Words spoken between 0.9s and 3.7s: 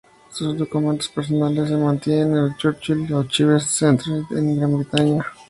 personales se mantienen en el Churchill Archives